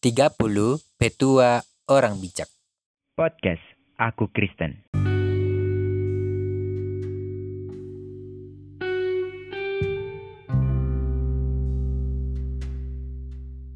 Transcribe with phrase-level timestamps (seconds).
[0.00, 2.48] 30 Petua Orang Bijak
[3.12, 3.60] Podcast
[4.00, 4.80] Aku Kristen.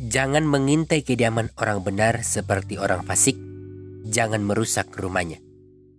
[0.01, 3.37] Jangan mengintai kediaman orang benar seperti orang fasik.
[4.09, 5.45] Jangan merusak rumahnya.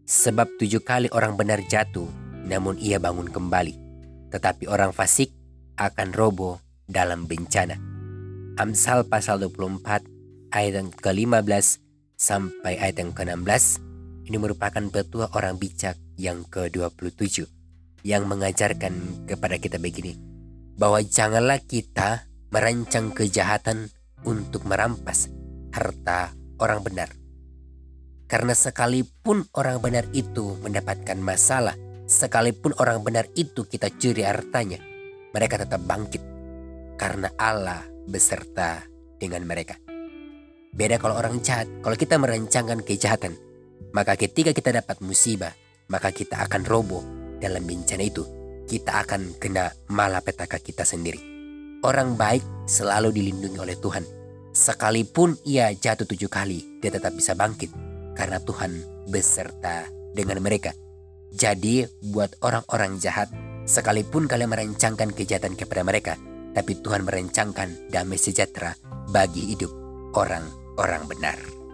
[0.10, 2.10] Sebab tujuh kali orang benar jatuh,
[2.50, 3.78] namun ia bangun kembali.
[4.34, 5.30] Tetapi orang fasik
[5.78, 6.58] akan roboh
[6.90, 7.78] dalam bencana.
[8.58, 10.15] Amsal pasal 24
[10.56, 11.84] ayat yang ke-15
[12.16, 13.84] sampai ayat yang ke-16
[14.32, 17.44] ini merupakan petua orang bijak yang ke-27
[18.08, 20.16] yang mengajarkan kepada kita begini
[20.80, 22.24] bahwa janganlah kita
[22.56, 23.92] merancang kejahatan
[24.24, 25.28] untuk merampas
[25.76, 27.12] harta orang benar.
[28.26, 31.78] Karena sekalipun orang benar itu mendapatkan masalah,
[32.10, 34.82] sekalipun orang benar itu kita curi hartanya,
[35.36, 36.24] mereka tetap bangkit
[36.98, 38.82] karena Allah beserta
[39.22, 39.85] dengan mereka.
[40.76, 43.40] Beda kalau orang jahat, kalau kita merancangkan kejahatan,
[43.96, 45.56] maka ketika kita dapat musibah,
[45.88, 47.00] maka kita akan roboh
[47.40, 48.28] dalam bencana itu.
[48.68, 51.22] Kita akan kena malapetaka kita sendiri.
[51.80, 54.04] Orang baik selalu dilindungi oleh Tuhan.
[54.52, 57.72] Sekalipun ia jatuh tujuh kali, dia tetap bisa bangkit.
[58.12, 60.76] Karena Tuhan beserta dengan mereka.
[61.32, 63.32] Jadi buat orang-orang jahat,
[63.64, 66.20] sekalipun kalian merancangkan kejahatan kepada mereka,
[66.52, 68.76] tapi Tuhan merancangkan damai sejahtera
[69.12, 69.86] bagi hidup
[70.78, 71.65] orang benar.